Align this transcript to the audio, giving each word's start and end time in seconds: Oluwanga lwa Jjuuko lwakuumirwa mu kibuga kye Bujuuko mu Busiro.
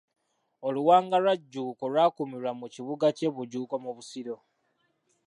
Oluwanga 0.67 1.15
lwa 1.23 1.33
Jjuuko 1.41 1.83
lwakuumirwa 1.93 2.51
mu 2.59 2.67
kibuga 2.73 3.07
kye 3.17 3.27
Bujuuko 3.35 3.75
mu 3.83 3.91
Busiro. 3.95 4.35